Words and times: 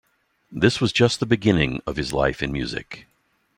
This 0.51 0.81
was 0.81 0.91
just 0.91 1.19
the 1.19 1.27
beginning 1.27 1.79
of 1.85 1.95
his 1.95 2.11
life 2.11 2.41
in 2.41 2.51
music. 2.51 3.05